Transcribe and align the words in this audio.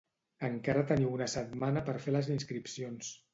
Encara 0.47 0.83
teniu 0.91 1.11
una 1.17 1.27
setmana 1.33 1.85
per 1.91 1.95
fer 2.07 2.15
les 2.17 2.31
inscripcions. 2.39 3.13